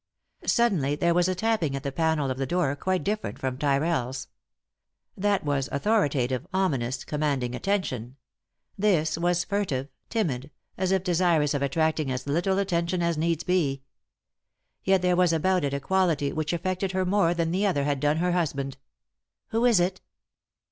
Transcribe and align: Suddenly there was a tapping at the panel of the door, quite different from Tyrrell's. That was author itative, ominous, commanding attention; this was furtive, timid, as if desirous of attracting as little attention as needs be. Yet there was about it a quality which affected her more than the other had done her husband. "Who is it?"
Suddenly 0.47 0.95
there 0.95 1.13
was 1.13 1.27
a 1.27 1.35
tapping 1.35 1.75
at 1.75 1.83
the 1.83 1.91
panel 1.91 2.31
of 2.31 2.39
the 2.39 2.47
door, 2.47 2.75
quite 2.75 3.03
different 3.03 3.37
from 3.37 3.55
Tyrrell's. 3.55 4.29
That 5.15 5.43
was 5.45 5.69
author 5.69 6.09
itative, 6.09 6.47
ominous, 6.51 7.03
commanding 7.03 7.53
attention; 7.53 8.15
this 8.75 9.15
was 9.15 9.43
furtive, 9.43 9.89
timid, 10.09 10.49
as 10.75 10.91
if 10.91 11.03
desirous 11.03 11.53
of 11.53 11.61
attracting 11.61 12.11
as 12.11 12.25
little 12.25 12.57
attention 12.57 13.03
as 13.03 13.15
needs 13.15 13.43
be. 13.43 13.83
Yet 14.83 15.03
there 15.03 15.15
was 15.15 15.33
about 15.33 15.63
it 15.63 15.71
a 15.71 15.79
quality 15.79 16.33
which 16.33 16.51
affected 16.51 16.93
her 16.93 17.05
more 17.05 17.35
than 17.35 17.51
the 17.51 17.67
other 17.67 17.83
had 17.83 17.99
done 17.99 18.17
her 18.17 18.31
husband. 18.31 18.77
"Who 19.49 19.65
is 19.65 19.79
it?" 19.79 20.01